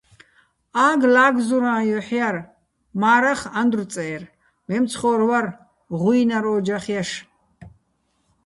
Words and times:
ა́გ 0.87 1.01
ლა́გზურა́ჼ 1.13 1.79
ჲოჰ̦ 1.89 2.09
ჲარ, 2.17 2.35
მა́რახ 3.01 3.41
ანდრო̆ 3.59 3.87
წე́რ, 3.93 4.21
მემცხო́რ 4.67 5.21
ვარ, 5.29 5.45
ღუჲნარ 5.99 6.45
ო́ჯახ 6.53 6.85
ჲაშ. 6.91 7.09